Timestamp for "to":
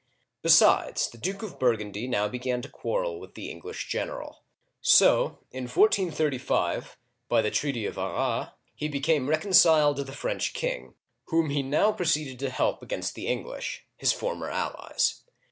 2.63-2.67, 9.97-10.03, 12.39-12.49